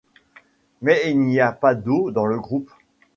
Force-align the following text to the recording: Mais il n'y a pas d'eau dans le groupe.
Mais 0.81 1.11
il 1.11 1.19
n'y 1.21 1.39
a 1.39 1.51
pas 1.51 1.75
d'eau 1.75 2.09
dans 2.09 2.25
le 2.25 2.39
groupe. 2.39 2.71